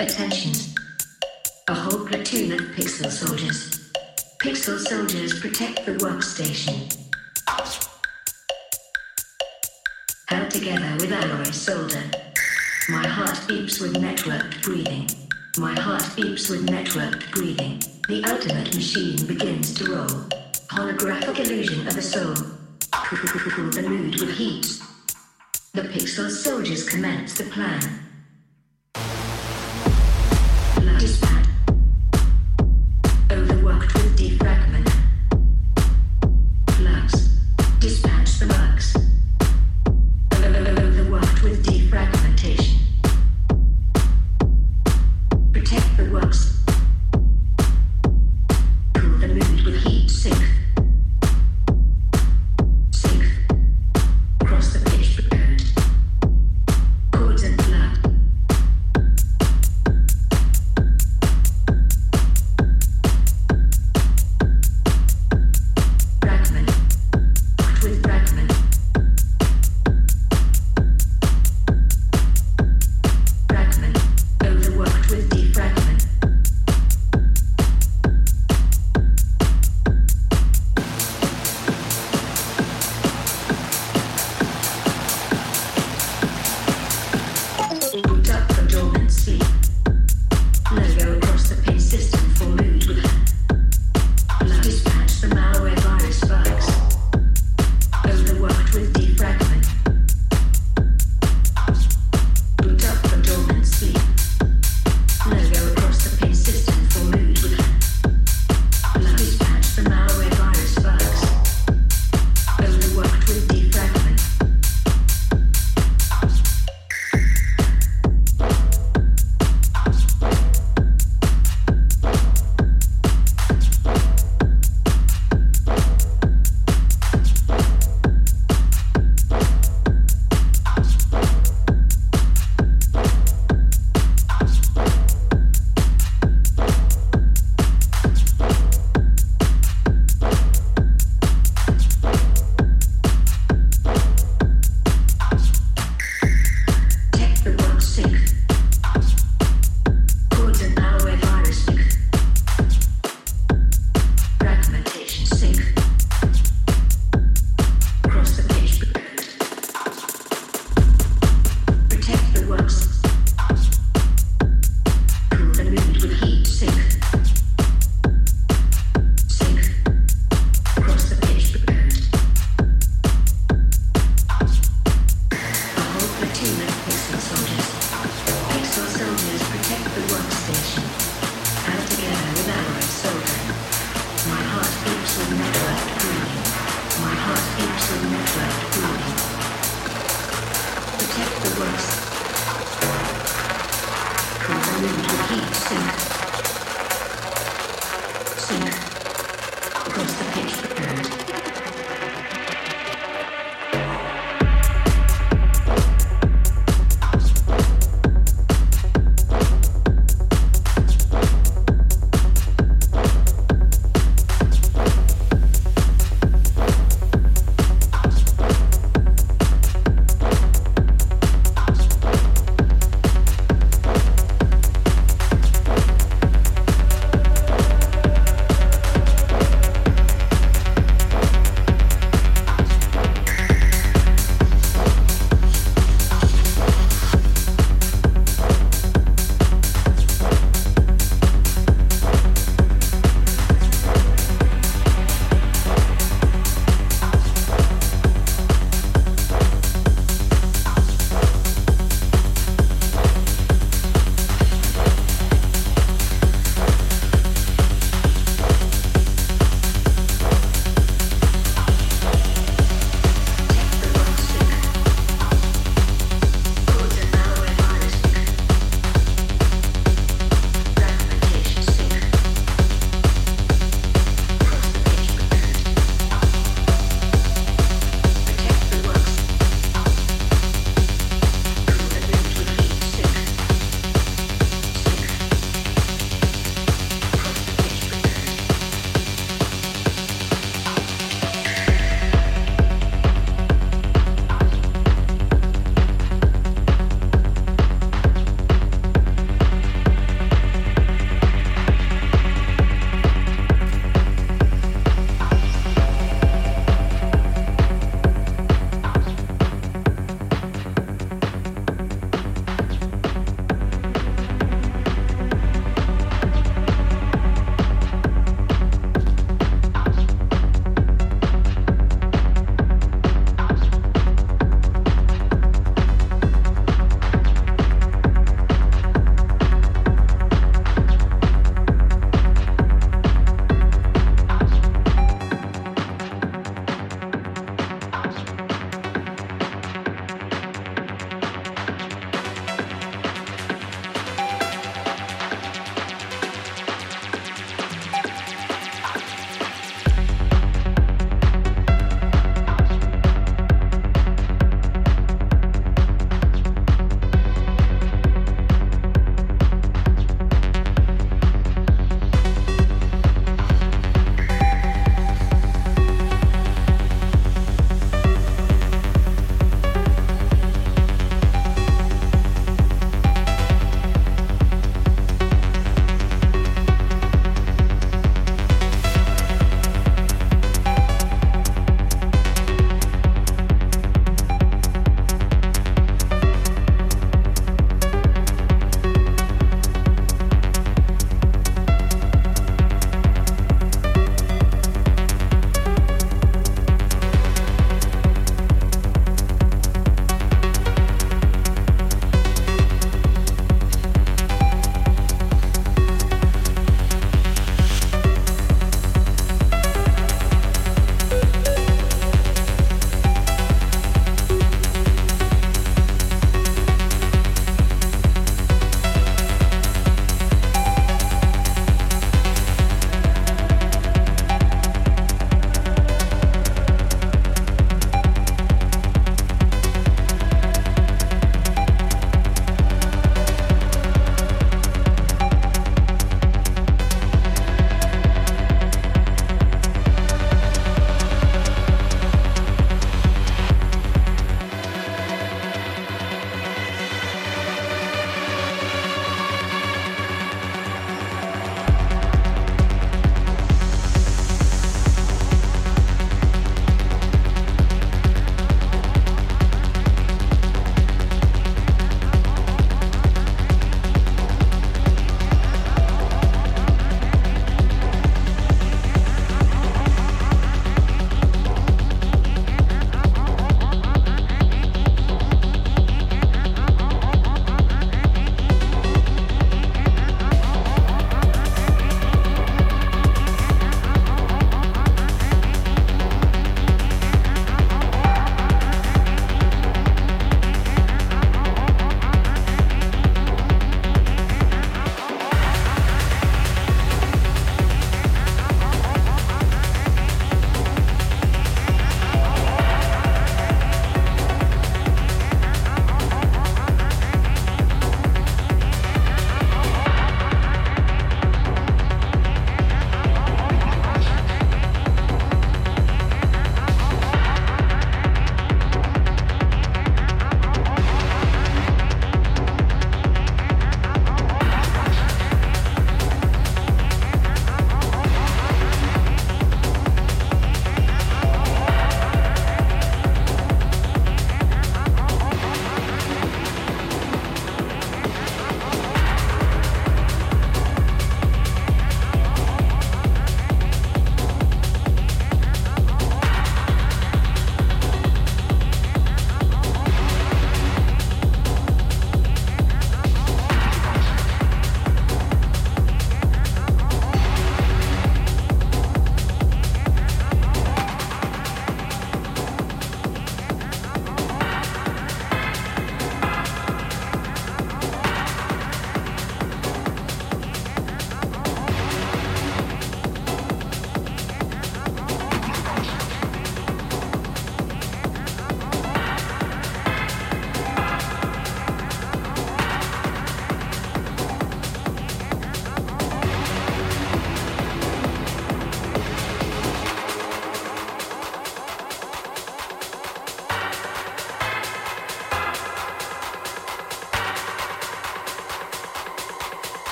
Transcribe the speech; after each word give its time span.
Attention. 0.00 0.52
A 1.68 1.74
whole 1.74 2.04
platoon 2.04 2.52
of 2.52 2.58
pixel 2.74 3.08
soldiers. 3.10 3.92
Pixel 4.42 4.76
soldiers 4.78 5.38
protect 5.38 5.86
the 5.86 5.92
workstation. 5.92 6.92
Held 10.28 10.50
together 10.50 10.96
with 10.98 11.12
alloy 11.12 11.44
solder. 11.44 12.02
My 12.88 13.06
heart 13.06 13.36
beeps 13.46 13.80
with 13.80 13.94
networked 13.94 14.62
breathing. 14.62 15.08
My 15.58 15.78
heart 15.78 16.02
beeps 16.16 16.50
with 16.50 16.66
networked 16.66 17.30
breathing. 17.30 17.80
The 18.08 18.24
ultimate 18.28 18.74
machine 18.74 19.24
begins 19.26 19.74
to 19.74 19.94
roll. 19.94 20.28
Holographic 20.72 21.38
illusion 21.38 21.86
of 21.86 21.96
a 21.96 22.02
soul. 22.02 22.34
The 22.90 23.84
mood 23.88 24.20
with 24.20 24.36
heat. 24.36 24.80
The 25.72 25.82
pixel 25.82 26.28
soldiers 26.28 26.88
commence 26.88 27.34
the 27.34 27.44
plan. 27.44 28.00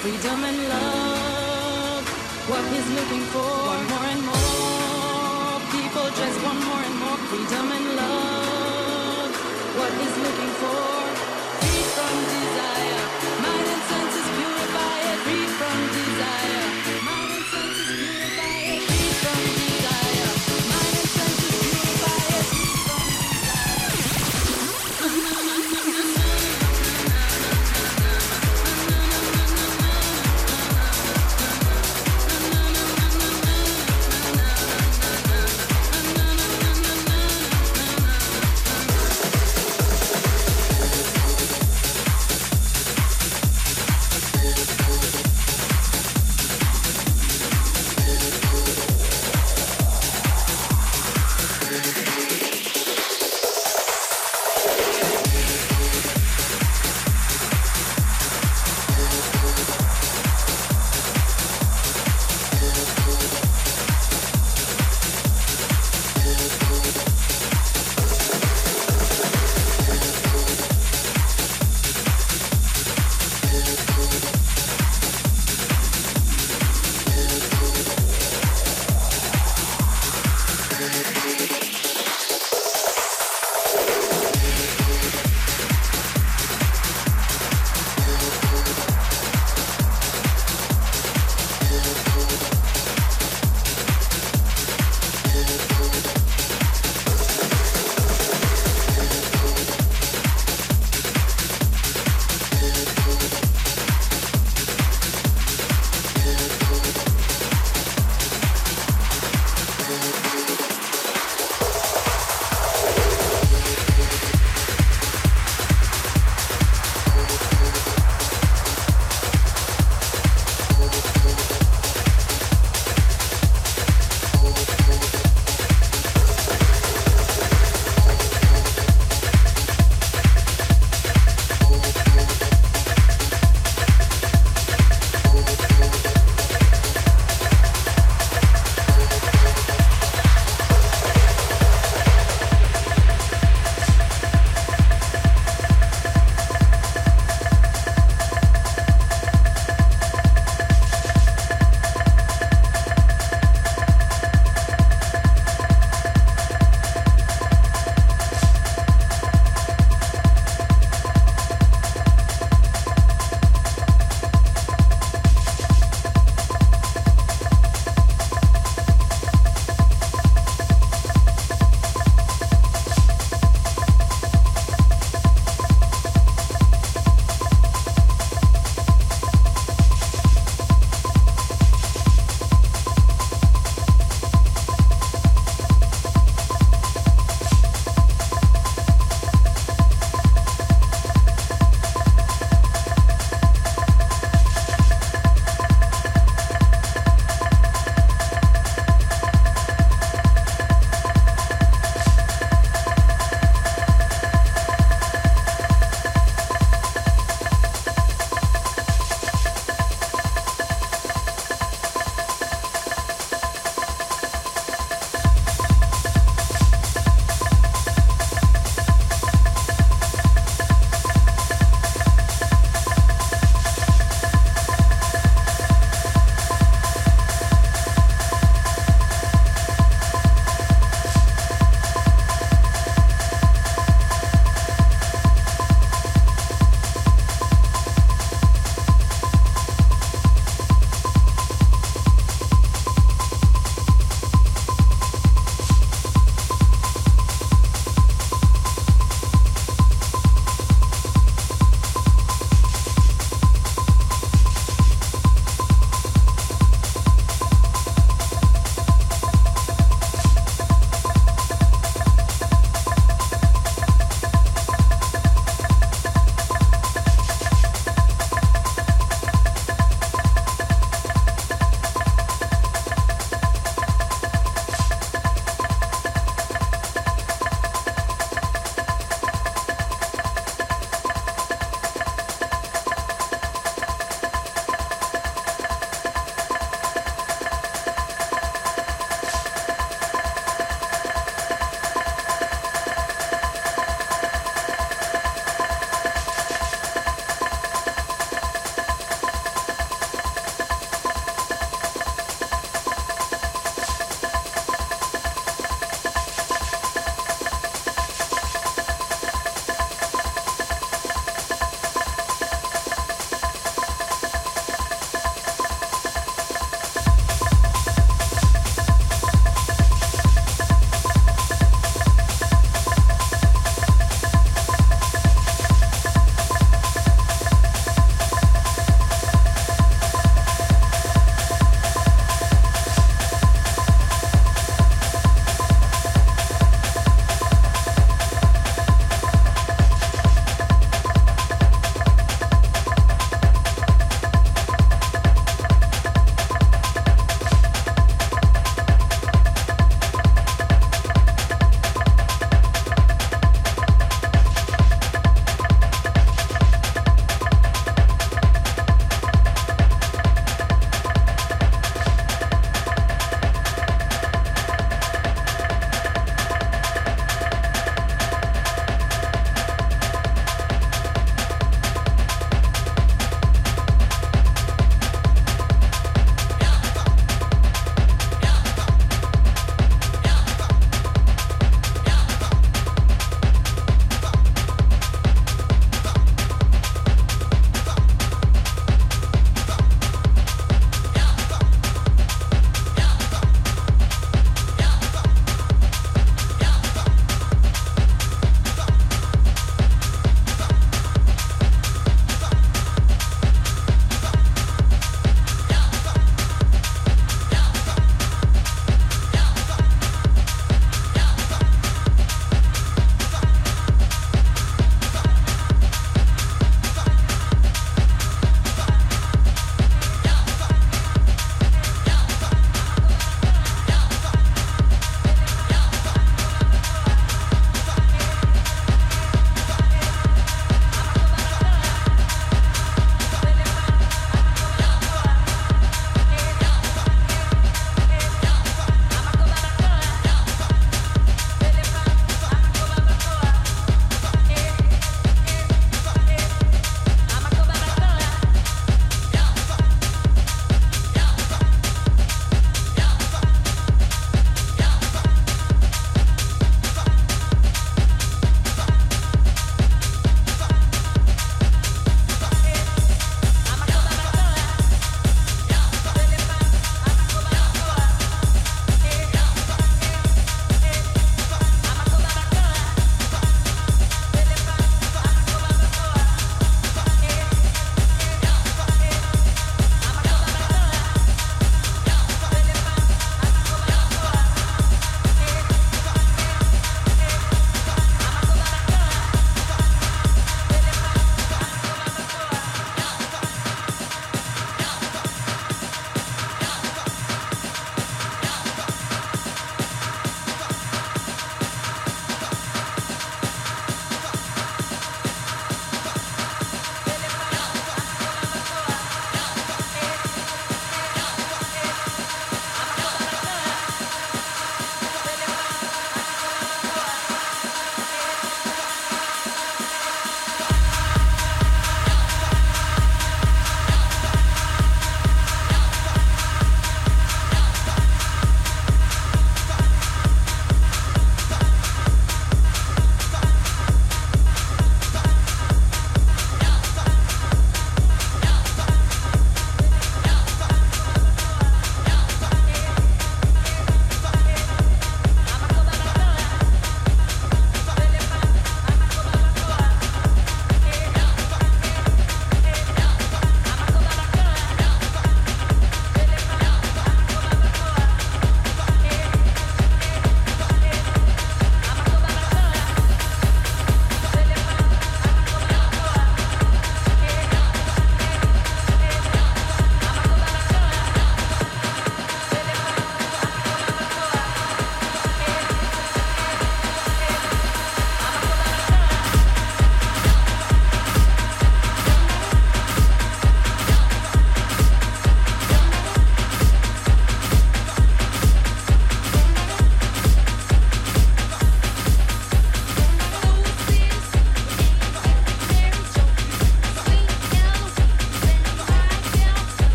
Freedom 0.00 0.44
and 0.44 0.68
love, 0.68 2.04
what 2.48 2.64
he's 2.72 2.88
looking 2.98 3.24
for. 3.32 3.40
Want 3.40 3.88
more 3.90 4.06
and 4.06 4.24
more 4.26 4.58
people 5.72 6.08
just 6.10 6.42
want 6.44 6.64
more 6.64 6.82
and 6.88 6.96
more 7.00 7.16
freedom 7.28 7.72
and 7.72 7.96
love, 7.96 9.32
what 9.76 9.92
he's 10.00 10.16
looking 10.24 10.52
for. 10.60 10.97